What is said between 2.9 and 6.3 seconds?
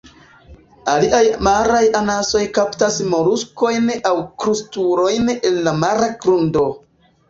moluskojn aŭ krustulojn el la mara